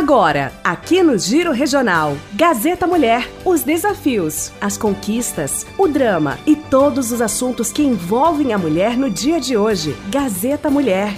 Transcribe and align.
Agora, 0.00 0.50
aqui 0.64 1.02
no 1.02 1.18
Giro 1.18 1.52
Regional, 1.52 2.16
Gazeta 2.32 2.86
Mulher, 2.86 3.30
os 3.44 3.62
desafios, 3.62 4.50
as 4.58 4.78
conquistas, 4.78 5.66
o 5.76 5.86
drama 5.86 6.38
e 6.46 6.56
todos 6.56 7.12
os 7.12 7.20
assuntos 7.20 7.70
que 7.70 7.82
envolvem 7.82 8.54
a 8.54 8.58
mulher 8.58 8.96
no 8.96 9.10
dia 9.10 9.38
de 9.38 9.58
hoje. 9.58 9.94
Gazeta 10.08 10.70
Mulher. 10.70 11.12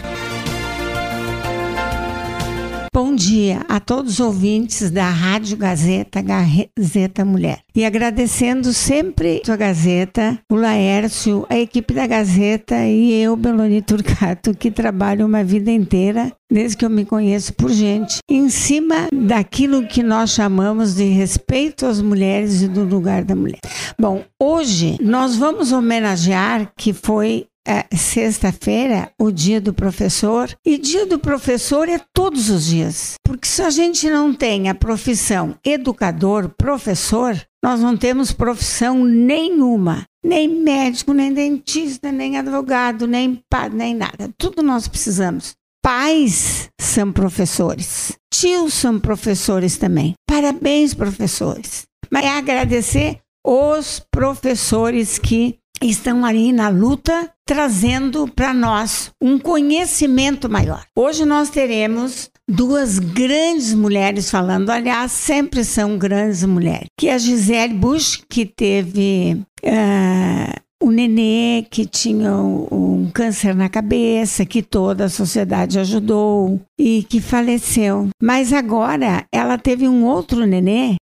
Bom 2.95 3.15
dia 3.15 3.65
a 3.71 3.81
todos 3.81 4.13
os 4.13 4.21
ouvintes 4.21 4.91
da 4.91 5.09
Rádio 5.09 5.57
Gazeta, 5.57 6.21
Gazeta 6.21 7.25
Mulher. 7.25 7.61
E 7.75 7.87
agradecendo 7.87 8.71
sempre 8.75 9.41
a 9.49 9.57
Gazeta, 9.57 10.39
o 10.51 10.55
Laércio, 10.55 11.47
a 11.49 11.59
equipe 11.59 11.95
da 11.95 12.07
Gazeta 12.07 12.85
e 12.85 13.15
eu, 13.15 13.35
Beloni 13.35 13.81
Turcato, 13.81 14.55
que 14.55 14.71
trabalho 14.71 15.25
uma 15.25 15.43
vida 15.43 15.71
inteira, 15.71 16.31
desde 16.51 16.77
que 16.77 16.85
eu 16.85 16.91
me 16.91 17.07
conheço 17.07 17.55
por 17.55 17.71
gente, 17.71 18.19
em 18.29 18.51
cima 18.51 19.09
daquilo 19.11 19.87
que 19.87 20.03
nós 20.03 20.29
chamamos 20.29 20.95
de 20.95 21.05
respeito 21.05 21.87
às 21.87 21.99
mulheres 21.99 22.61
e 22.61 22.69
do 22.69 22.85
lugar 22.85 23.25
da 23.25 23.35
mulher. 23.35 23.61
Bom, 23.99 24.23
hoje 24.39 24.99
nós 25.01 25.35
vamos 25.35 25.73
homenagear 25.73 26.71
que 26.77 26.93
foi 26.93 27.47
é, 27.67 27.85
sexta-feira, 27.97 29.13
o 29.19 29.31
dia 29.31 29.61
do 29.61 29.73
professor, 29.73 30.55
e 30.65 30.79
dia 30.79 31.07
do 31.07 31.19
professor 31.19 31.89
é 31.89 32.01
todos 32.13 32.51
os 32.51 32.67
dias. 32.67 33.15
Porque 33.25 33.47
se 33.47 33.63
a 33.63 33.71
gente 33.71 34.09
não 34.11 34.35
tem 34.35 34.69
a 34.69 34.75
profissão 34.75 35.57
educador, 35.65 36.51
professor, 36.57 37.41
nós 37.63 37.81
não 37.81 37.97
temos 37.97 38.33
profissão 38.33 39.05
nenhuma. 39.05 40.05
Nem 40.25 40.49
médico, 40.49 41.13
nem 41.13 41.33
dentista, 41.33 42.13
nem 42.13 42.39
advogado, 42.39 43.07
nem 43.07 43.43
padre, 43.51 43.77
nem 43.77 43.95
nada. 43.95 44.31
Tudo 44.39 44.63
nós 44.63 44.87
precisamos. 44.87 45.55
Pais 45.83 46.69
são 46.81 47.13
professores. 47.13 48.17
Tios 48.33 48.75
são 48.75 49.01
professores 49.01 49.77
também. 49.77 50.15
Parabéns, 50.29 50.95
professores. 50.95 51.85
Mas 52.11 52.25
é 52.25 52.29
agradecer 52.29 53.19
os 53.45 54.01
professores 54.13 55.19
que 55.19 55.59
estão 55.91 56.25
ali 56.25 56.53
na 56.53 56.69
luta, 56.69 57.31
trazendo 57.45 58.29
para 58.29 58.55
nós 58.55 59.11
um 59.21 59.39
conhecimento 59.39 60.49
maior. 60.49 60.85
Hoje 60.97 61.25
nós 61.25 61.51
teremos 61.51 62.31
duas 62.49 62.99
grandes 62.99 63.75
mulheres 63.75 64.31
falando, 64.31 64.71
aliás, 64.71 65.13
sempre 65.13 65.65
são 65.65 65.99
grandes 65.99 66.45
mulheres, 66.45 66.87
que 66.99 67.09
é 67.09 67.15
a 67.15 67.19
Gisele 67.19 67.75
Bush, 67.75 68.23
que 68.29 68.47
teve 68.47 69.43
uh, 69.65 70.62
o 70.83 70.91
nenê 70.91 71.65
que 71.71 71.87
tinha 71.87 72.35
um 72.35 73.09
câncer 73.15 73.55
na 73.55 73.69
cabeça, 73.69 74.45
que 74.45 74.63
toda 74.63 75.05
a 75.05 75.09
sociedade 75.09 75.79
ajudou 75.79 76.61
e 76.79 77.05
que 77.05 77.21
faleceu. 77.21 78.09
Mas 78.21 78.53
agora 78.53 79.25
ela 79.33 79.57
teve 79.57 79.89
um 79.89 80.05
outro 80.05 80.45
nenê, 80.45 80.97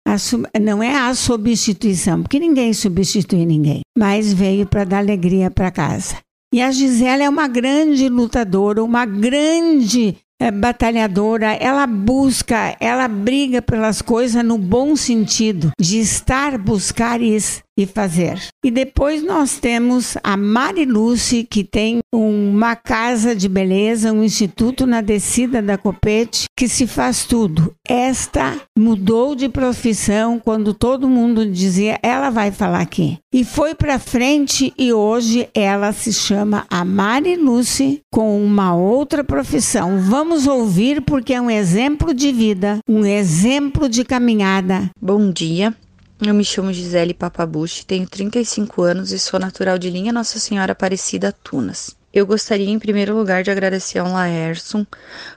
não 0.59 0.81
é 0.81 0.95
a 0.95 1.13
substituição, 1.13 2.23
porque 2.23 2.39
ninguém 2.39 2.73
substitui 2.73 3.45
ninguém, 3.45 3.81
mas 3.95 4.33
veio 4.33 4.65
para 4.65 4.83
dar 4.83 4.97
alegria 4.97 5.51
para 5.51 5.69
casa. 5.69 6.15
E 6.53 6.61
a 6.61 6.71
Gisela 6.71 7.23
é 7.23 7.29
uma 7.29 7.47
grande 7.47 8.09
lutadora, 8.09 8.83
uma 8.83 9.05
grande 9.05 10.17
é 10.39 10.51
batalhadora, 10.51 11.53
ela 11.53 11.87
busca, 11.87 12.75
ela 12.79 13.07
briga 13.07 13.59
pelas 13.59 14.03
coisas 14.03 14.43
no 14.45 14.57
bom 14.57 14.95
sentido 14.95 15.71
de 15.79 15.99
estar, 15.99 16.59
buscar 16.59 17.21
isso 17.21 17.61
e 17.77 17.85
fazer. 17.85 18.41
E 18.65 18.71
depois 18.71 19.23
nós 19.23 19.59
temos 19.59 20.17
a 20.23 20.35
Mari 20.35 20.85
Lucy, 20.85 21.47
que 21.49 21.63
tem 21.63 21.99
uma 22.11 22.75
casa 22.75 23.35
de 23.35 23.47
beleza, 23.47 24.11
um 24.11 24.23
instituto 24.23 24.87
na 24.87 24.99
descida 24.99 25.61
da 25.61 25.77
Copete, 25.77 26.45
que 26.57 26.67
se 26.67 26.87
faz 26.87 27.25
tudo. 27.25 27.73
Esta 27.87 28.59
mudou 28.77 29.35
de 29.35 29.47
profissão 29.47 30.39
quando 30.39 30.73
todo 30.73 31.07
mundo 31.07 31.45
dizia, 31.45 31.99
ela 32.01 32.31
vai 32.31 32.51
falar 32.51 32.81
aqui. 32.81 33.19
E 33.31 33.43
foi 33.43 33.75
para 33.75 33.99
frente 33.99 34.73
e 34.77 34.91
hoje 34.91 35.47
ela 35.53 35.91
se 35.91 36.11
chama 36.11 36.65
a 36.69 36.83
Mari 36.83 37.35
Lucy 37.35 38.01
com 38.11 38.43
uma 38.43 38.75
outra 38.75 39.23
profissão. 39.23 39.99
Vamos 39.99 40.47
ouvir 40.47 41.01
porque 41.01 41.33
é 41.33 41.41
um 41.41 41.51
exemplo 41.51 42.13
de 42.13 42.31
vida, 42.31 42.79
um 42.89 43.05
exemplo 43.05 43.87
de 43.87 44.03
caminhada. 44.03 44.89
Bom 44.99 45.31
dia. 45.31 45.75
Eu 46.19 46.33
me 46.33 46.43
chamo 46.43 46.73
Gisele 46.73 47.13
Papabuchi, 47.13 47.85
tenho 47.85 48.09
35 48.09 48.81
anos 48.81 49.11
e 49.11 49.19
sou 49.19 49.39
natural 49.39 49.77
de 49.77 49.87
Linha 49.87 50.11
Nossa 50.11 50.39
Senhora 50.39 50.71
Aparecida 50.71 51.31
Tunas. 51.31 51.95
Eu 52.11 52.25
gostaria, 52.25 52.71
em 52.71 52.79
primeiro 52.79 53.15
lugar, 53.15 53.43
de 53.43 53.51
agradecer 53.51 53.99
ao 53.99 54.11
Laerson 54.11 54.83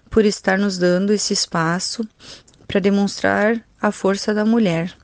por 0.08 0.24
estar 0.24 0.58
nos 0.58 0.78
dando 0.78 1.12
esse 1.12 1.34
espaço 1.34 2.02
para 2.66 2.80
demonstrar 2.80 3.62
a 3.80 3.92
força 3.92 4.32
da 4.32 4.42
mulher. 4.42 4.96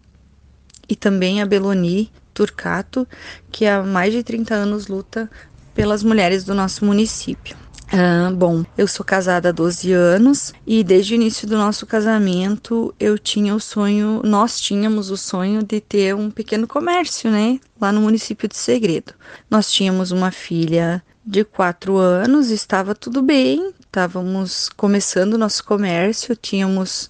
E 0.89 0.97
também 0.97 1.43
a 1.43 1.47
Beloni 1.47 2.11
Turcato, 2.33 3.07
que 3.53 3.67
há 3.67 3.83
mais 3.83 4.15
de 4.15 4.23
30 4.23 4.55
anos 4.55 4.87
luta 4.87 5.31
pelas 5.75 6.03
mulheres 6.03 6.43
do 6.43 6.55
nosso 6.55 6.87
município. 6.87 7.55
Ah, 7.93 8.33
bom, 8.35 8.65
eu 8.77 8.89
sou 8.89 9.07
casada 9.07 9.51
há 9.51 9.53
12 9.53 9.93
anos 9.93 10.53
e 10.67 10.83
desde 10.83 11.15
o 11.15 11.17
início 11.17 11.47
do 11.47 11.57
nosso 11.57 11.87
casamento 11.87 12.93
eu 12.99 13.17
tinha 13.17 13.55
o 13.55 13.61
sonho, 13.61 14.21
nós 14.25 14.61
tínhamos 14.61 15.09
o 15.09 15.17
sonho 15.17 15.63
de 15.63 15.81
ter 15.81 16.15
um 16.15 16.29
pequeno 16.29 16.67
comércio, 16.67 17.31
né? 17.31 17.61
Lá 17.81 17.93
no 17.93 18.01
município 18.01 18.49
de 18.49 18.57
Segredo. 18.57 19.15
Nós 19.49 19.71
tínhamos 19.71 20.11
uma 20.11 20.33
filha 20.33 21.03
de 21.25 21.45
4 21.45 21.97
anos, 21.97 22.51
estava 22.51 22.93
tudo 22.93 23.23
bem, 23.23 23.73
estávamos 23.81 24.69
começando 24.71 25.39
nosso 25.39 25.65
comércio, 25.65 26.35
tínhamos 26.35 27.09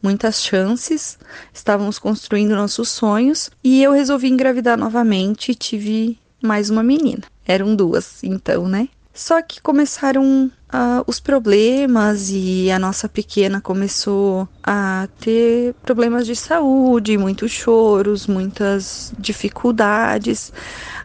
muitas 0.00 0.40
chances, 0.40 1.18
estávamos 1.52 1.98
construindo 1.98 2.54
nossos 2.54 2.88
sonhos 2.90 3.50
e 3.62 3.82
eu 3.82 3.92
resolvi 3.92 4.28
engravidar 4.28 4.78
novamente 4.78 5.50
e 5.50 5.54
tive 5.54 6.16
mais 6.40 6.70
uma 6.70 6.82
menina. 6.82 7.24
Eram 7.44 7.74
duas, 7.74 8.22
então, 8.22 8.68
né? 8.68 8.88
Só 9.14 9.42
que 9.42 9.60
começaram 9.60 10.50
uh, 10.72 11.04
os 11.06 11.20
problemas 11.20 12.30
e 12.30 12.70
a 12.70 12.78
nossa 12.78 13.08
pequena 13.08 13.60
começou 13.60 14.48
a 14.62 15.06
ter 15.20 15.74
problemas 15.82 16.26
de 16.26 16.34
saúde, 16.34 17.18
muitos 17.18 17.52
choros, 17.52 18.26
muitas 18.26 19.12
dificuldades, 19.18 20.52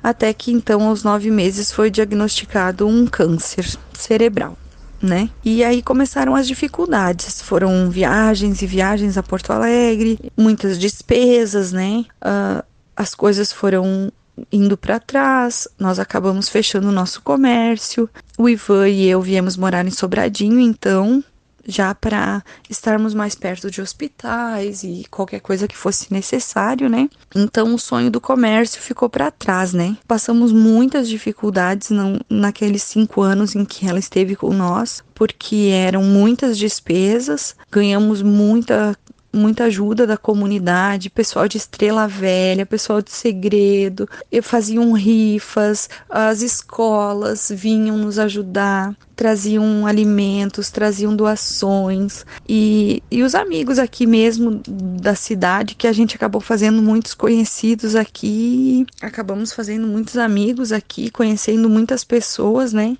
até 0.01 0.33
que 0.33 0.51
então, 0.51 0.83
aos 0.87 1.03
nove 1.03 1.29
meses, 1.29 1.71
foi 1.71 1.91
diagnosticado 1.91 2.87
um 2.87 3.05
câncer 3.05 3.65
cerebral. 3.93 4.57
Né? 4.99 5.29
E 5.45 5.63
aí 5.63 5.83
começaram 5.83 6.33
as 6.35 6.47
dificuldades. 6.47 7.39
Foram 7.39 7.87
viagens 7.91 8.63
e 8.63 8.65
viagens 8.65 9.15
a 9.15 9.21
Porto 9.21 9.51
Alegre, 9.51 10.17
muitas 10.35 10.79
despesas, 10.79 11.71
né? 11.71 12.03
Uh, 12.19 12.63
as 12.95 13.13
coisas 13.13 13.51
foram 13.51 14.11
indo 14.51 14.77
para 14.77 14.99
trás, 14.99 15.67
nós 15.79 15.99
acabamos 15.99 16.49
fechando 16.49 16.89
o 16.89 16.91
nosso 16.91 17.21
comércio. 17.21 18.09
O 18.37 18.47
Ivan 18.47 18.89
e 18.89 19.07
eu 19.07 19.21
viemos 19.21 19.57
morar 19.57 19.85
em 19.85 19.91
Sobradinho, 19.91 20.59
então, 20.59 21.23
já 21.67 21.93
para 21.93 22.41
estarmos 22.69 23.13
mais 23.13 23.35
perto 23.35 23.69
de 23.69 23.81
hospitais 23.81 24.83
e 24.83 25.05
qualquer 25.11 25.41
coisa 25.41 25.67
que 25.67 25.75
fosse 25.75 26.11
necessário, 26.13 26.89
né? 26.89 27.09
Então 27.35 27.75
o 27.75 27.79
sonho 27.79 28.09
do 28.09 28.21
comércio 28.21 28.81
ficou 28.81 29.09
para 29.09 29.29
trás, 29.29 29.73
né? 29.73 29.97
Passamos 30.07 30.53
muitas 30.53 31.09
dificuldades 31.09 31.89
não, 31.89 32.19
naqueles 32.29 32.83
cinco 32.83 33.21
anos 33.21 33.53
em 33.53 33.65
que 33.65 33.87
ela 33.87 33.99
esteve 33.99 34.35
com 34.35 34.53
nós, 34.53 35.03
porque 35.13 35.69
eram 35.73 36.03
muitas 36.03 36.57
despesas, 36.57 37.55
ganhamos 37.69 38.21
muita 38.21 38.95
muita 39.31 39.65
ajuda 39.65 40.07
da 40.07 40.17
comunidade, 40.17 41.09
pessoal 41.09 41.47
de 41.47 41.57
Estrela 41.57 42.07
Velha, 42.07 42.65
pessoal 42.65 43.01
de 43.01 43.11
Segredo, 43.11 44.07
faziam 44.41 44.91
rifas, 44.93 45.89
as 46.09 46.41
escolas 46.41 47.51
vinham 47.53 47.97
nos 47.97 48.17
ajudar, 48.17 48.95
traziam 49.15 49.85
alimentos, 49.85 50.69
traziam 50.69 51.15
doações 51.15 52.25
e, 52.47 53.01
e 53.09 53.23
os 53.23 53.33
amigos 53.33 53.79
aqui 53.79 54.05
mesmo 54.05 54.61
da 54.67 55.15
cidade 55.15 55.75
que 55.75 55.87
a 55.87 55.91
gente 55.91 56.15
acabou 56.15 56.39
fazendo 56.39 56.81
muitos 56.81 57.13
conhecidos 57.13 57.95
aqui, 57.95 58.85
acabamos 59.01 59.51
fazendo 59.51 59.87
muitos 59.87 60.17
amigos 60.17 60.71
aqui, 60.71 61.09
conhecendo 61.09 61.69
muitas 61.69 62.03
pessoas, 62.03 62.73
né? 62.73 62.97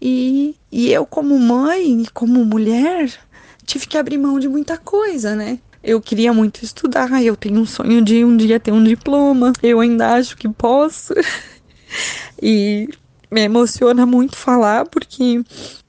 E, 0.00 0.56
e 0.72 0.90
eu 0.90 1.04
como 1.04 1.38
mãe, 1.38 2.04
como 2.14 2.44
mulher, 2.44 3.12
tive 3.70 3.86
que 3.86 3.96
abrir 3.96 4.18
mão 4.18 4.38
de 4.38 4.48
muita 4.48 4.76
coisa, 4.76 5.36
né? 5.36 5.58
Eu 5.82 6.00
queria 6.00 6.32
muito 6.32 6.62
estudar, 6.62 7.22
eu 7.22 7.36
tenho 7.36 7.60
um 7.60 7.66
sonho 7.66 8.02
de 8.02 8.24
um 8.24 8.36
dia 8.36 8.60
ter 8.60 8.72
um 8.72 8.82
diploma, 8.82 9.52
eu 9.62 9.80
ainda 9.80 10.14
acho 10.14 10.36
que 10.36 10.48
posso. 10.48 11.14
e 12.42 12.88
me 13.30 13.42
emociona 13.42 14.04
muito 14.04 14.36
falar 14.36 14.86
porque 14.86 15.42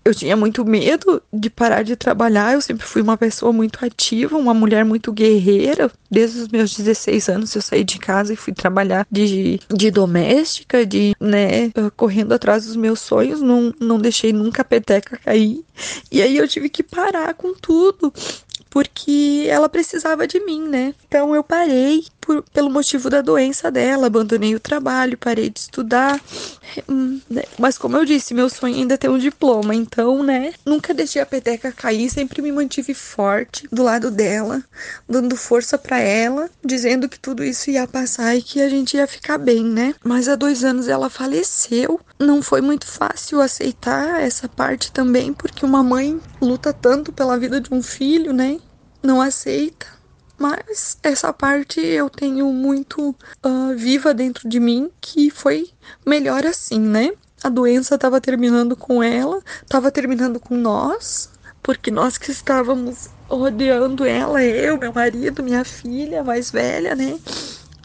eu 0.03 0.15
tinha 0.15 0.35
muito 0.35 0.65
medo 0.65 1.21
de 1.31 1.49
parar 1.49 1.83
de 1.83 1.95
trabalhar. 1.95 2.53
Eu 2.53 2.61
sempre 2.61 2.85
fui 2.85 3.01
uma 3.01 3.17
pessoa 3.17 3.53
muito 3.53 3.83
ativa, 3.85 4.37
uma 4.37 4.53
mulher 4.53 4.83
muito 4.83 5.11
guerreira. 5.11 5.91
Desde 6.09 6.39
os 6.39 6.47
meus 6.47 6.75
16 6.75 7.29
anos 7.29 7.55
eu 7.55 7.61
saí 7.61 7.83
de 7.83 7.99
casa 7.99 8.33
e 8.33 8.35
fui 8.35 8.53
trabalhar 8.53 9.05
de, 9.11 9.59
de 9.69 9.91
doméstica, 9.91 10.85
de, 10.85 11.15
né, 11.19 11.71
correndo 11.95 12.33
atrás 12.33 12.65
dos 12.65 12.75
meus 12.75 12.99
sonhos. 12.99 13.41
Não, 13.41 13.73
não 13.79 13.99
deixei 13.99 14.33
nunca 14.33 14.63
a 14.63 14.65
peteca 14.65 15.17
cair. 15.17 15.63
E 16.11 16.21
aí 16.21 16.35
eu 16.35 16.47
tive 16.47 16.69
que 16.69 16.83
parar 16.83 17.33
com 17.35 17.53
tudo 17.53 18.11
porque 18.71 19.45
ela 19.49 19.67
precisava 19.67 20.25
de 20.25 20.39
mim, 20.39 20.67
né? 20.67 20.95
Então 21.05 21.35
eu 21.35 21.43
parei 21.43 22.05
por, 22.21 22.43
pelo 22.53 22.69
motivo 22.69 23.09
da 23.09 23.21
doença 23.21 23.71
dela, 23.71 24.07
abandonei 24.07 24.53
o 24.55 24.59
trabalho, 24.59 25.17
parei 25.17 25.49
de 25.49 25.59
estudar. 25.59 26.21
Hum, 26.87 27.19
né? 27.29 27.43
Mas 27.57 27.77
como 27.77 27.97
eu 27.97 28.05
disse, 28.05 28.33
meu 28.33 28.49
sonho 28.49 28.75
ainda 28.75 28.93
é 28.93 28.97
ter 28.97 29.09
um 29.09 29.17
diploma, 29.17 29.73
então, 29.73 30.23
né? 30.23 30.53
Nunca 30.65 30.93
deixei 30.93 31.21
a 31.21 31.25
peteca 31.25 31.71
cair, 31.71 32.09
sempre 32.09 32.41
me 32.41 32.51
mantive 32.51 32.93
forte 32.93 33.67
do 33.71 33.83
lado 33.83 34.11
dela, 34.11 34.63
dando 35.09 35.35
força 35.35 35.77
para 35.77 35.99
ela, 35.99 36.49
dizendo 36.63 37.09
que 37.09 37.19
tudo 37.19 37.43
isso 37.43 37.71
ia 37.71 37.87
passar 37.87 38.35
e 38.35 38.41
que 38.41 38.61
a 38.61 38.69
gente 38.69 38.95
ia 38.95 39.07
ficar 39.07 39.37
bem, 39.37 39.63
né? 39.63 39.95
Mas 40.03 40.29
há 40.29 40.35
dois 40.35 40.63
anos 40.63 40.87
ela 40.87 41.09
faleceu. 41.09 41.99
Não 42.19 42.41
foi 42.41 42.61
muito 42.61 42.85
fácil 42.85 43.41
aceitar 43.41 44.21
essa 44.21 44.47
parte 44.47 44.91
também, 44.91 45.33
porque 45.33 45.65
uma 45.65 45.83
mãe 45.83 46.19
luta 46.39 46.71
tanto 46.71 47.11
pela 47.11 47.37
vida 47.37 47.59
de 47.59 47.73
um 47.73 47.81
filho, 47.81 48.31
né? 48.31 48.59
Não 49.01 49.19
aceita 49.19 50.00
mas 50.41 50.97
essa 51.03 51.31
parte 51.31 51.79
eu 51.79 52.09
tenho 52.09 52.51
muito 52.51 53.15
uh, 53.45 53.75
viva 53.77 54.11
dentro 54.11 54.49
de 54.49 54.59
mim 54.59 54.89
que 54.99 55.29
foi 55.29 55.69
melhor 56.03 56.45
assim, 56.47 56.79
né? 56.79 57.11
A 57.43 57.49
doença 57.49 57.93
estava 57.93 58.19
terminando 58.19 58.75
com 58.75 59.03
ela, 59.03 59.39
estava 59.61 59.91
terminando 59.91 60.39
com 60.39 60.55
nós, 60.57 61.29
porque 61.61 61.91
nós 61.91 62.17
que 62.17 62.31
estávamos 62.31 63.09
rodeando 63.29 64.03
ela, 64.03 64.43
eu, 64.43 64.79
meu 64.79 64.91
marido, 64.91 65.43
minha 65.43 65.63
filha 65.63 66.23
mais 66.23 66.49
velha, 66.49 66.95
né? 66.95 67.19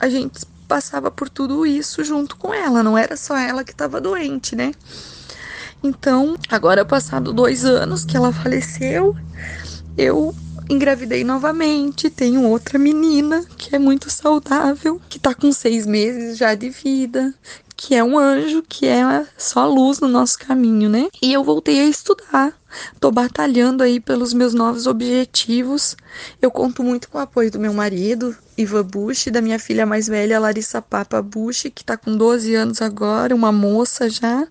A 0.00 0.09
gente 0.09 0.47
passava 0.67 1.11
por 1.11 1.29
tudo 1.29 1.67
isso 1.67 2.02
junto 2.02 2.37
com 2.37 2.55
ela, 2.55 2.82
não 2.82 2.97
era 2.97 3.19
só 3.19 3.37
ela 3.37 3.62
que 3.62 3.73
estava 3.73 4.00
doente, 4.00 4.56
né? 4.56 4.73
Então, 5.82 6.37
agora 6.49 6.87
passado 6.87 7.35
dois 7.35 7.67
anos 7.67 8.05
que 8.05 8.17
ela 8.17 8.32
faleceu, 8.32 9.14
eu 9.97 10.35
engravidei 10.69 11.25
novamente, 11.25 12.11
tenho 12.11 12.43
outra 12.43 12.79
menina 12.79 13.45
que 13.57 13.75
é 13.75 13.79
muito 13.79 14.11
saudável, 14.11 15.01
que 15.09 15.19
tá 15.19 15.35
com 15.35 15.53
seis 15.53 15.87
meses 15.87 16.37
já 16.37 16.55
de 16.55 16.71
vida, 16.71 17.35
que 17.77 17.95
é 17.95 18.03
um 18.03 18.19
anjo, 18.19 18.63
que 18.67 18.87
é 18.87 19.27
só 19.37 19.67
luz 19.67 20.01
no 20.01 20.09
nosso 20.09 20.39
caminho, 20.39 20.89
né? 20.89 21.09
E 21.23 21.33
eu 21.33 21.45
voltei 21.45 21.81
a 21.81 21.85
estudar. 21.85 22.53
Tô 22.99 23.11
batalhando 23.11 23.83
aí 23.83 24.01
pelos 24.01 24.33
meus 24.33 24.55
novos 24.55 24.87
objetivos. 24.87 25.97
Eu 26.41 26.51
conto 26.51 26.83
muito 26.83 27.09
com 27.09 27.19
o 27.19 27.21
apoio 27.21 27.51
do 27.51 27.61
meu 27.61 27.73
marido, 27.73 28.37
Ivan 28.56 28.85
Bush, 28.85 29.26
da 29.26 29.43
minha 29.43 29.58
filha 29.58 29.85
mais 29.85 30.06
velha, 30.08 30.41
Larissa 30.41 30.81
Papa 30.81 31.20
Bush, 31.20 31.67
que 31.75 31.85
tá 31.85 31.97
com 31.97 32.17
12 32.17 32.55
anos 32.55 32.81
agora, 32.81 33.35
uma 33.35 33.53
moça 33.53 34.08
já. 34.08 34.47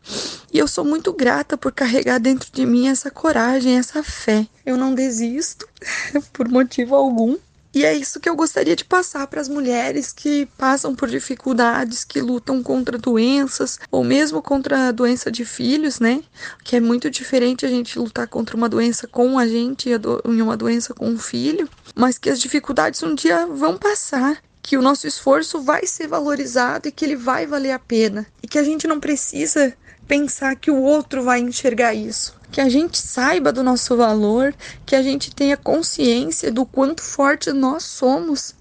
E 0.54 0.60
eu 0.60 0.68
sou 0.68 0.86
muito 0.86 1.12
grata 1.12 1.57
por 1.57 1.72
carregar 1.72 2.19
dentro 2.19 2.50
de 2.52 2.66
mim 2.66 2.88
essa 2.88 3.10
coragem, 3.10 3.78
essa 3.78 4.04
fé. 4.04 4.48
Eu 4.66 4.78
não 4.78 4.94
desisto 4.94 5.68
por 6.31 6.48
motivo 6.48 6.96
algum. 6.96 7.38
E 7.75 7.83
é 7.83 7.94
isso 7.94 8.22
que 8.22 8.30
eu 8.30 8.38
gostaria 8.38 8.74
de 8.74 8.86
passar 8.86 9.27
para 9.27 9.42
as 9.42 9.50
mulheres 9.50 10.13
que 10.13 10.45
passam 10.57 10.95
por 10.95 11.10
dificuldades, 11.10 12.06
que 12.06 12.22
lutam 12.22 12.63
contra 12.63 12.98
doenças, 12.98 13.77
ou 13.92 14.01
mesmo 14.01 14.42
contra 14.42 14.88
a 14.88 14.92
doença 14.94 15.30
de 15.30 15.44
filhos, 15.44 16.00
né? 16.00 16.24
Que 16.63 16.77
é 16.77 16.80
muito 16.80 17.10
diferente 17.10 17.66
a 17.66 17.69
gente 17.69 18.00
lutar 18.00 18.30
contra 18.30 18.56
uma 18.56 18.69
doença 18.69 19.10
com 19.10 19.38
a 19.38 19.45
gente 19.45 19.89
e 19.89 20.42
uma 20.42 20.56
doença 20.56 20.94
com 20.94 21.10
um 21.10 21.19
filho, 21.19 21.69
mas 21.94 22.18
que 22.18 22.30
as 22.30 22.39
dificuldades 22.39 23.04
um 23.04 23.13
dia 23.13 23.45
vão 23.45 23.77
passar 23.77 24.42
que 24.66 24.76
o 24.76 24.82
nosso 24.82 25.06
esforço 25.06 25.62
vai 25.62 25.86
ser 25.86 26.08
valorizado 26.08 26.88
e 26.88 26.92
que 26.92 27.06
ele 27.06 27.16
vai 27.16 27.46
valer 27.46 27.70
a 27.70 27.78
pena. 27.78 28.26
E 28.42 28.48
que 28.48 28.58
a 28.58 28.64
gente 28.64 28.88
não 28.88 29.00
precisa 29.00 29.78
pensar 30.08 30.56
que 30.56 30.72
o 30.72 30.82
outro 30.82 31.22
vai 31.22 31.40
enxergar 31.40 31.94
isso 31.94 32.36
que 32.52 32.62
a 32.62 32.70
gente 32.70 32.98
saiba 32.98 33.52
do 33.52 33.62
nosso 33.62 33.98
valor, 33.98 34.56
que 34.86 34.96
a 34.96 35.04
gente 35.04 35.36
tenha 35.36 35.58
consciência 35.58 36.50
do 36.50 36.66
quanto 36.66 37.02
forte 37.02 37.52
nós 37.52 37.84
somos 37.84 38.56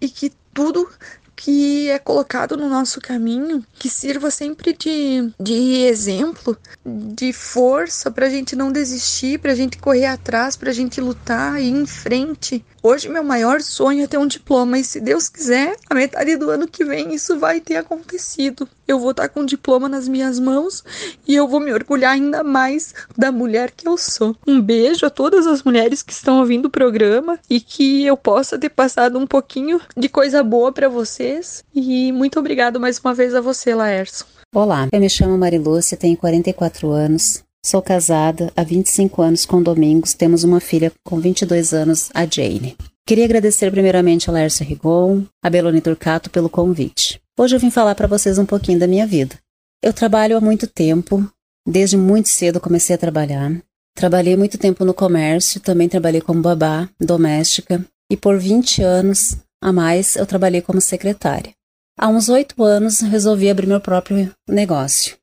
e 0.00 0.08
que 0.08 0.32
tudo 0.54 0.88
que 1.36 1.90
é 1.90 1.98
colocado 1.98 2.56
no 2.56 2.68
nosso 2.68 3.00
caminho, 3.00 3.62
que 3.74 3.90
sirva 3.90 4.30
sempre 4.30 4.72
de, 4.72 5.30
de 5.38 5.82
exemplo, 5.82 6.56
de 6.84 7.32
força 7.32 8.10
para 8.10 8.26
a 8.26 8.30
gente 8.30 8.56
não 8.56 8.72
desistir, 8.72 9.38
para 9.38 9.52
a 9.52 9.54
gente 9.54 9.78
correr 9.78 10.06
atrás, 10.06 10.56
para 10.56 10.70
a 10.70 10.74
gente 10.74 11.00
lutar 11.00 11.60
e 11.60 11.66
ir 11.66 11.70
em 11.70 11.86
frente. 11.86 12.64
Hoje, 12.82 13.08
meu 13.08 13.22
maior 13.22 13.60
sonho 13.60 14.04
é 14.04 14.06
ter 14.06 14.18
um 14.18 14.26
diploma, 14.26 14.78
e 14.78 14.84
se 14.84 15.00
Deus 15.00 15.28
quiser, 15.28 15.76
a 15.90 15.94
metade 15.94 16.36
do 16.36 16.50
ano 16.50 16.66
que 16.66 16.84
vem 16.84 17.14
isso 17.14 17.38
vai 17.38 17.60
ter 17.60 17.76
acontecido 17.76 18.68
eu 18.86 18.98
vou 18.98 19.10
estar 19.10 19.28
com 19.28 19.40
o 19.40 19.46
diploma 19.46 19.88
nas 19.88 20.08
minhas 20.08 20.38
mãos 20.38 20.84
e 21.26 21.34
eu 21.34 21.48
vou 21.48 21.60
me 21.60 21.72
orgulhar 21.72 22.12
ainda 22.12 22.42
mais 22.42 22.94
da 23.16 23.32
mulher 23.32 23.70
que 23.70 23.88
eu 23.88 23.96
sou. 23.96 24.36
Um 24.46 24.60
beijo 24.60 25.06
a 25.06 25.10
todas 25.10 25.46
as 25.46 25.62
mulheres 25.62 26.02
que 26.02 26.12
estão 26.12 26.38
ouvindo 26.38 26.66
o 26.66 26.70
programa 26.70 27.38
e 27.48 27.60
que 27.60 28.04
eu 28.04 28.16
possa 28.16 28.58
ter 28.58 28.70
passado 28.70 29.18
um 29.18 29.26
pouquinho 29.26 29.80
de 29.96 30.08
coisa 30.08 30.42
boa 30.42 30.72
para 30.72 30.88
vocês. 30.88 31.64
E 31.74 32.12
muito 32.12 32.38
obrigado 32.38 32.80
mais 32.80 32.98
uma 32.98 33.14
vez 33.14 33.34
a 33.34 33.40
você, 33.40 33.74
Laércio. 33.74 34.26
Olá, 34.54 34.88
eu 34.92 35.00
me 35.00 35.10
chamo 35.10 35.36
Marilúcia, 35.36 35.96
tenho 35.96 36.16
44 36.16 36.90
anos. 36.90 37.42
Sou 37.64 37.82
casada 37.82 38.52
há 38.56 38.62
25 38.62 39.20
anos 39.20 39.44
com 39.44 39.60
Domingos, 39.60 40.14
temos 40.14 40.44
uma 40.44 40.60
filha 40.60 40.92
com 41.04 41.18
22 41.18 41.74
anos, 41.74 42.10
a 42.14 42.24
Jane. 42.24 42.76
Queria 43.04 43.24
agradecer 43.24 43.70
primeiramente 43.70 44.30
a 44.30 44.32
Laércio 44.32 44.64
Rigon, 44.64 45.22
a 45.42 45.50
Belone 45.50 45.80
Turcato 45.80 46.30
pelo 46.30 46.48
convite. 46.48 47.20
Hoje 47.38 47.54
eu 47.54 47.60
vim 47.60 47.70
falar 47.70 47.94
para 47.94 48.06
vocês 48.06 48.38
um 48.38 48.46
pouquinho 48.46 48.78
da 48.78 48.86
minha 48.86 49.06
vida. 49.06 49.38
Eu 49.82 49.92
trabalho 49.92 50.38
há 50.38 50.40
muito 50.40 50.66
tempo, 50.66 51.30
desde 51.68 51.94
muito 51.94 52.30
cedo 52.30 52.58
comecei 52.58 52.96
a 52.96 52.98
trabalhar. 52.98 53.52
Trabalhei 53.94 54.34
muito 54.34 54.56
tempo 54.56 54.86
no 54.86 54.94
comércio, 54.94 55.60
também 55.60 55.86
trabalhei 55.86 56.22
como 56.22 56.40
babá 56.40 56.88
doméstica 56.98 57.84
e 58.10 58.16
por 58.16 58.38
20 58.38 58.82
anos 58.82 59.36
a 59.62 59.70
mais 59.70 60.16
eu 60.16 60.24
trabalhei 60.24 60.62
como 60.62 60.80
secretária. 60.80 61.52
Há 61.98 62.08
uns 62.08 62.30
oito 62.30 62.62
anos 62.62 63.00
resolvi 63.00 63.50
abrir 63.50 63.66
meu 63.66 63.82
próprio 63.82 64.32
negócio. 64.48 65.18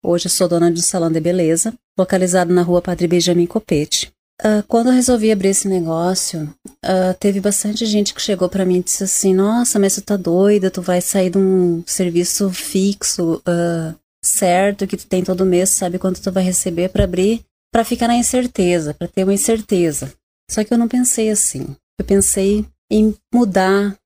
Hoje 0.00 0.28
sou 0.28 0.48
dona 0.48 0.70
de 0.70 0.78
um 0.78 0.82
salão 0.82 1.10
de 1.10 1.18
beleza, 1.18 1.74
localizado 1.98 2.54
na 2.54 2.62
rua 2.62 2.80
Padre 2.80 3.08
Benjamin 3.08 3.46
Copete, 3.46 4.11
Uh, 4.44 4.60
quando 4.66 4.88
eu 4.88 4.92
resolvi 4.92 5.30
abrir 5.30 5.50
esse 5.50 5.68
negócio, 5.68 6.52
uh, 6.84 7.14
teve 7.20 7.40
bastante 7.40 7.86
gente 7.86 8.12
que 8.12 8.20
chegou 8.20 8.48
para 8.48 8.64
mim 8.64 8.78
e 8.78 8.82
disse 8.82 9.04
assim: 9.04 9.32
Nossa, 9.32 9.78
mas 9.78 9.94
tu 9.94 10.02
tá 10.02 10.16
doida, 10.16 10.68
tu 10.68 10.82
vai 10.82 11.00
sair 11.00 11.30
de 11.30 11.38
um 11.38 11.84
serviço 11.86 12.50
fixo, 12.50 13.36
uh, 13.36 13.96
certo, 14.24 14.84
que 14.84 14.96
tu 14.96 15.06
tem 15.06 15.22
todo 15.22 15.46
mês, 15.46 15.70
sabe 15.70 15.96
quanto 15.96 16.20
tu 16.20 16.32
vai 16.32 16.42
receber 16.42 16.88
para 16.88 17.04
abrir, 17.04 17.44
para 17.72 17.84
ficar 17.84 18.08
na 18.08 18.16
incerteza, 18.16 18.92
para 18.92 19.06
ter 19.06 19.22
uma 19.22 19.32
incerteza. 19.32 20.12
Só 20.50 20.64
que 20.64 20.74
eu 20.74 20.78
não 20.78 20.88
pensei 20.88 21.30
assim. 21.30 21.76
Eu 22.00 22.04
pensei 22.04 22.66
em 22.90 23.14
mudar, 23.32 23.96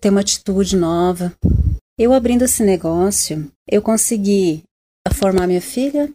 ter 0.00 0.10
uma 0.10 0.20
atitude 0.20 0.76
nova. 0.76 1.32
Eu 1.98 2.12
abrindo 2.12 2.42
esse 2.42 2.62
negócio, 2.62 3.50
eu 3.68 3.82
consegui 3.82 4.62
formar 5.14 5.48
minha 5.48 5.60
filha, 5.60 6.08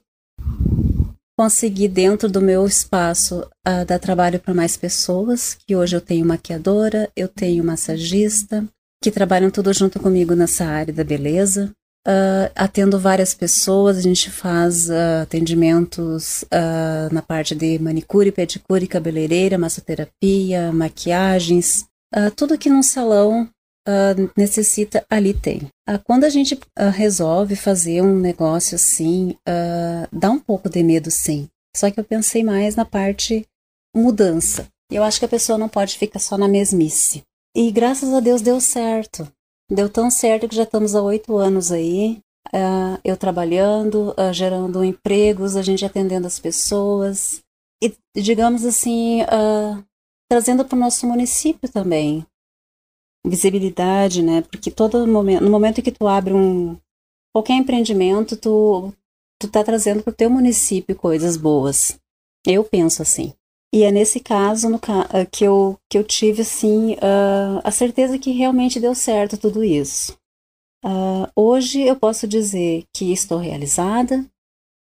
consegui 1.37 1.87
dentro 1.87 2.29
do 2.29 2.41
meu 2.41 2.65
espaço 2.65 3.41
uh, 3.67 3.85
dar 3.85 3.99
trabalho 3.99 4.39
para 4.39 4.53
mais 4.53 4.77
pessoas, 4.77 5.57
que 5.67 5.75
hoje 5.75 5.95
eu 5.95 6.01
tenho 6.01 6.25
maquiadora, 6.25 7.09
eu 7.15 7.27
tenho 7.27 7.63
massagista, 7.63 8.65
que 9.03 9.11
trabalham 9.11 9.51
tudo 9.51 9.73
junto 9.73 9.99
comigo 9.99 10.33
nessa 10.33 10.65
área 10.65 10.93
da 10.93 11.03
beleza. 11.03 11.71
Uh, 12.07 12.51
atendo 12.55 12.99
várias 12.99 13.33
pessoas, 13.33 13.97
a 13.97 14.01
gente 14.01 14.29
faz 14.29 14.89
uh, 14.89 15.23
atendimentos 15.23 16.45
na 17.11 17.21
parte 17.21 17.55
de 17.55 17.79
manicure, 17.79 18.31
pedicure, 18.31 18.87
cabeleireira, 18.87 19.57
massoterapia, 19.57 20.71
maquiagens, 20.71 21.85
tudo 22.35 22.53
aqui 22.53 22.69
num 22.69 22.83
salão 22.83 23.49
uh, 23.87 24.31
necessita, 24.35 25.05
ali 25.09 25.33
tem. 25.33 25.69
Uh, 25.87 25.99
quando 26.03 26.23
a 26.23 26.29
gente 26.29 26.55
uh, 26.55 26.89
resolve 26.91 27.55
fazer 27.55 28.01
um 28.01 28.19
negócio 28.19 28.75
assim, 28.75 29.35
dá 30.11 30.31
um 30.31 30.39
pouco 30.39 30.69
de 30.69 30.83
medo 30.83 31.11
sim. 31.11 31.47
Só 31.75 31.91
que 31.91 31.99
eu 31.99 32.03
pensei 32.03 32.43
mais 32.43 32.75
na 32.75 32.85
parte 32.85 33.45
mudança. 33.95 34.67
Eu 34.91 35.03
acho 35.03 35.19
que 35.19 35.25
a 35.25 35.29
pessoa 35.29 35.57
não 35.57 35.67
pode 35.67 35.97
ficar 35.97 36.19
só 36.19 36.37
na 36.37 36.47
mesmice. 36.47 37.23
E 37.55 37.71
graças 37.71 38.13
a 38.13 38.19
Deus 38.19 38.41
deu 38.41 38.59
certo. 38.61 39.27
Deu 39.69 39.89
tão 39.89 40.11
certo 40.11 40.47
que 40.47 40.55
já 40.55 40.63
estamos 40.63 40.95
há 40.95 41.01
oito 41.01 41.37
anos 41.37 41.71
aí. 41.71 42.19
Uh, 42.53 42.99
eu 43.03 43.17
trabalhando, 43.17 44.11
uh, 44.11 44.31
gerando 44.31 44.83
empregos, 44.83 45.55
a 45.55 45.61
gente 45.61 45.83
atendendo 45.83 46.27
as 46.27 46.39
pessoas. 46.39 47.41
E, 47.81 47.93
digamos 48.15 48.63
assim, 48.63 49.23
uh, 49.23 49.83
trazendo 50.29 50.63
para 50.63 50.75
o 50.75 50.79
nosso 50.79 51.07
município 51.07 51.67
também 51.67 52.25
visibilidade, 53.27 54.21
né? 54.21 54.41
Porque 54.41 54.71
todo 54.71 55.07
momento, 55.07 55.43
no 55.43 55.51
momento 55.51 55.81
que 55.81 55.91
tu 55.91 56.07
abre 56.07 56.33
um 56.33 56.77
qualquer 57.33 57.55
empreendimento, 57.55 58.37
tu 58.37 58.93
tu 59.39 59.49
tá 59.49 59.63
trazendo 59.63 60.03
para 60.03 60.11
o 60.11 60.15
teu 60.15 60.29
município 60.29 60.95
coisas 60.95 61.37
boas. 61.37 61.99
Eu 62.45 62.63
penso 62.63 63.01
assim. 63.01 63.33
E 63.73 63.83
é 63.83 63.91
nesse 63.91 64.19
caso 64.19 64.69
no, 64.69 64.79
ah, 64.87 65.25
que, 65.25 65.43
eu, 65.43 65.77
que 65.89 65.97
eu 65.97 66.03
tive 66.03 66.43
assim 66.43 66.93
uh, 66.93 67.59
a 67.63 67.71
certeza 67.71 68.17
que 68.17 68.31
realmente 68.31 68.79
deu 68.79 68.95
certo 68.95 69.37
tudo 69.37 69.63
isso. 69.63 70.17
Uh, 70.83 71.27
hoje 71.35 71.81
eu 71.81 71.95
posso 71.95 72.27
dizer 72.27 72.85
que 72.95 73.11
estou 73.11 73.37
realizada, 73.37 74.25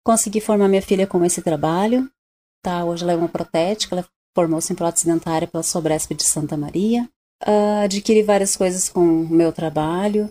consegui 0.04 0.42
formar 0.42 0.68
minha 0.68 0.82
filha 0.82 1.08
com 1.08 1.24
esse 1.24 1.42
trabalho. 1.42 2.12
Tá, 2.64 2.84
hoje 2.84 3.04
ela 3.04 3.14
é 3.14 3.16
uma 3.16 3.30
protética, 3.30 3.96
ela 3.96 4.06
formou-se 4.36 4.72
em 4.72 4.76
prótese 4.76 5.06
dentária 5.06 5.48
pela 5.48 5.64
Sobresp 5.64 6.14
de 6.14 6.24
Santa 6.24 6.58
Maria. 6.58 7.10
Uh, 7.46 7.84
adquiri 7.84 8.24
várias 8.24 8.56
coisas 8.56 8.88
com 8.90 9.02
o 9.02 9.30
meu 9.30 9.52
trabalho. 9.52 10.30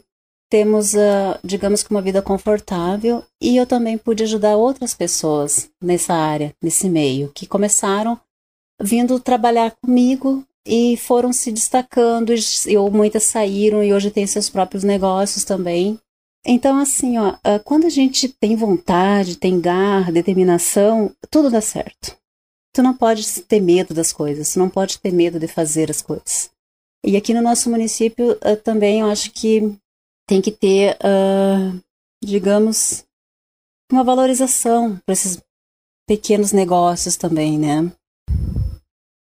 Temos, 0.48 0.94
uh, 0.94 1.38
digamos 1.44 1.82
que, 1.82 1.90
uma 1.90 2.02
vida 2.02 2.20
confortável 2.20 3.24
e 3.40 3.56
eu 3.56 3.66
também 3.66 3.96
pude 3.96 4.22
ajudar 4.24 4.56
outras 4.56 4.94
pessoas 4.94 5.70
nessa 5.82 6.14
área, 6.14 6.52
nesse 6.62 6.88
meio, 6.88 7.30
que 7.34 7.46
começaram 7.46 8.18
vindo 8.80 9.20
trabalhar 9.20 9.76
comigo 9.82 10.44
e 10.66 10.96
foram 10.96 11.32
se 11.32 11.50
destacando, 11.52 12.32
e, 12.66 12.76
ou 12.76 12.90
muitas 12.90 13.24
saíram 13.24 13.82
e 13.82 13.92
hoje 13.92 14.10
têm 14.10 14.26
seus 14.26 14.48
próprios 14.48 14.84
negócios 14.84 15.44
também. 15.44 15.98
Então, 16.44 16.78
assim, 16.78 17.18
ó, 17.18 17.36
ah, 17.44 17.58
quando 17.58 17.86
a 17.86 17.90
gente 17.90 18.28
tem 18.28 18.56
vontade, 18.56 19.36
tem 19.36 19.60
garra, 19.60 20.12
determinação, 20.12 21.14
tudo 21.30 21.50
dá 21.50 21.60
certo. 21.60 22.16
Tu 22.72 22.82
não 22.82 22.94
pode 22.96 23.42
ter 23.42 23.60
medo 23.60 23.92
das 23.92 24.12
coisas, 24.12 24.52
tu 24.52 24.58
não 24.58 24.70
pode 24.70 24.98
ter 24.98 25.12
medo 25.12 25.38
de 25.38 25.48
fazer 25.48 25.90
as 25.90 26.00
coisas. 26.00 26.50
E 27.04 27.16
aqui 27.16 27.33
no 27.33 27.42
nosso 27.42 27.71
município 27.71 28.33
uh, 28.33 28.57
também 28.62 29.00
eu 29.00 29.07
acho 29.07 29.30
que 29.33 29.76
tem 30.26 30.40
que 30.40 30.52
ter, 30.52 30.97
uh, 30.97 31.80
digamos, 32.23 33.04
uma 33.90 34.04
valorização 34.04 34.97
para 35.04 35.12
esses 35.12 35.42
pequenos 36.07 36.52
negócios 36.52 37.16
também, 37.16 37.59
né? 37.59 37.90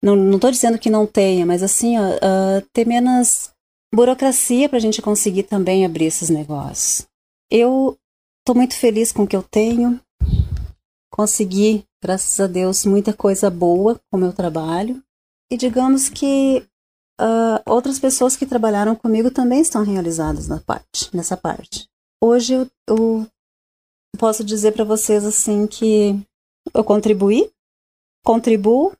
Não 0.01 0.35
estou 0.35 0.51
dizendo 0.51 0.79
que 0.79 0.89
não 0.89 1.05
tenha, 1.05 1.45
mas 1.45 1.61
assim, 1.61 1.97
ó, 1.97 2.15
uh, 2.15 2.61
ter 2.73 2.85
menos 2.85 3.51
burocracia 3.93 4.69
para 4.69 4.77
a 4.77 4.81
gente 4.81 5.01
conseguir 5.01 5.43
também 5.43 5.85
abrir 5.85 6.05
esses 6.05 6.29
negócios. 6.29 7.07
Eu 7.51 7.97
estou 8.39 8.55
muito 8.55 8.75
feliz 8.75 9.11
com 9.11 9.23
o 9.23 9.27
que 9.27 9.35
eu 9.35 9.43
tenho. 9.43 9.99
Consegui, 11.11 11.83
graças 12.01 12.39
a 12.39 12.47
Deus, 12.47 12.85
muita 12.85 13.13
coisa 13.13 13.49
boa 13.49 13.99
com 14.09 14.17
o 14.17 14.19
meu 14.19 14.31
trabalho. 14.31 15.03
E 15.51 15.57
digamos 15.57 16.07
que 16.07 16.65
uh, 17.19 17.61
outras 17.65 17.99
pessoas 17.99 18.35
que 18.35 18.45
trabalharam 18.45 18.95
comigo 18.95 19.29
também 19.29 19.61
estão 19.61 19.83
realizadas 19.83 20.47
na 20.47 20.59
parte, 20.59 21.15
nessa 21.15 21.35
parte. 21.35 21.87
Hoje 22.21 22.53
eu, 22.53 22.67
eu 22.87 23.27
posso 24.17 24.43
dizer 24.43 24.71
para 24.71 24.83
vocês 24.83 25.25
assim 25.25 25.67
que 25.67 26.19
eu 26.73 26.83
contribuí, 26.83 27.49
contribuo 28.25 28.93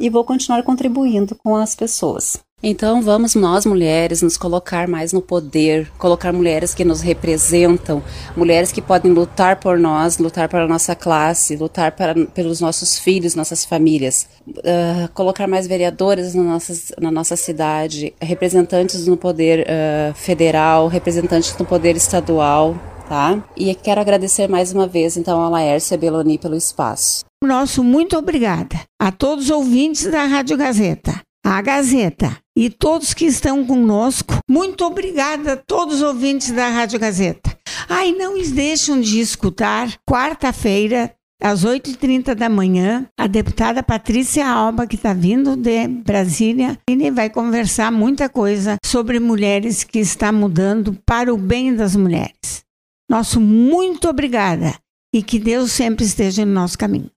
e 0.00 0.10
vou 0.10 0.24
continuar 0.24 0.62
contribuindo 0.62 1.34
com 1.36 1.56
as 1.56 1.74
pessoas. 1.74 2.42
Então 2.68 3.00
vamos 3.00 3.36
nós 3.36 3.64
mulheres 3.64 4.22
nos 4.22 4.36
colocar 4.36 4.88
mais 4.88 5.12
no 5.12 5.22
poder, 5.22 5.88
colocar 5.98 6.32
mulheres 6.32 6.74
que 6.74 6.84
nos 6.84 7.00
representam, 7.00 8.02
mulheres 8.36 8.72
que 8.72 8.82
podem 8.82 9.12
lutar 9.12 9.60
por 9.60 9.78
nós, 9.78 10.18
lutar 10.18 10.48
para 10.48 10.66
nossa 10.66 10.92
classe, 10.96 11.54
lutar 11.54 11.92
para, 11.92 12.26
pelos 12.34 12.60
nossos 12.60 12.98
filhos, 12.98 13.36
nossas 13.36 13.64
famílias, 13.64 14.28
uh, 14.48 15.08
colocar 15.14 15.46
mais 15.46 15.68
vereadoras 15.68 16.34
na 16.34 16.42
nossa, 16.42 16.74
na 17.00 17.12
nossa 17.12 17.36
cidade, 17.36 18.12
representantes 18.20 19.06
no 19.06 19.16
poder 19.16 19.60
uh, 19.60 20.12
federal, 20.14 20.88
representantes 20.88 21.56
no 21.56 21.64
poder 21.64 21.94
estadual, 21.94 22.76
tá? 23.08 23.44
E 23.56 23.72
quero 23.76 24.00
agradecer 24.00 24.48
mais 24.48 24.72
uma 24.72 24.88
vez 24.88 25.16
então 25.16 25.40
a 25.40 25.48
Laércia 25.48 25.96
Beloni 25.96 26.36
pelo 26.36 26.56
espaço. 26.56 27.24
Nosso 27.44 27.84
muito 27.84 28.18
obrigada 28.18 28.80
a 29.00 29.12
todos 29.12 29.44
os 29.44 29.50
ouvintes 29.52 30.10
da 30.10 30.24
Rádio 30.24 30.56
Gazeta 30.56 31.24
a 31.48 31.62
Gazeta 31.62 32.36
e 32.56 32.70
todos 32.70 33.12
que 33.12 33.26
estão 33.26 33.64
conosco. 33.66 34.38
Muito 34.48 34.84
obrigada 34.84 35.52
a 35.52 35.56
todos 35.56 35.96
os 35.96 36.02
ouvintes 36.02 36.50
da 36.50 36.68
Rádio 36.68 36.98
Gazeta. 36.98 37.56
Ai, 37.88 38.12
não 38.12 38.36
deixam 38.50 39.00
de 39.00 39.20
escutar 39.20 39.92
quarta-feira, 40.08 41.12
às 41.42 41.64
8h30 41.64 42.34
da 42.34 42.48
manhã, 42.48 43.06
a 43.18 43.26
deputada 43.26 43.82
Patrícia 43.82 44.48
Alba, 44.48 44.86
que 44.86 44.96
está 44.96 45.12
vindo 45.12 45.54
de 45.54 45.86
Brasília, 45.86 46.78
e 46.88 47.10
vai 47.10 47.28
conversar 47.28 47.92
muita 47.92 48.28
coisa 48.28 48.76
sobre 48.84 49.20
mulheres 49.20 49.84
que 49.84 49.98
está 49.98 50.32
mudando 50.32 50.96
para 51.04 51.32
o 51.32 51.36
bem 51.36 51.74
das 51.74 51.94
mulheres. 51.94 52.64
Nosso 53.08 53.40
muito 53.40 54.08
obrigada 54.08 54.74
e 55.14 55.22
que 55.22 55.38
Deus 55.38 55.72
sempre 55.72 56.04
esteja 56.04 56.44
no 56.44 56.52
nosso 56.52 56.76
caminho. 56.76 57.10